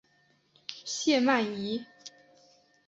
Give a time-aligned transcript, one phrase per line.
[0.83, 1.85] 谢曼怡。